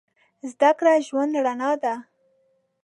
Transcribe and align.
زده 0.51 0.69
کړه 0.77 0.93
د 0.97 1.03
ژوند 1.07 1.33
رڼا 1.45 1.71
ده. 1.83 1.95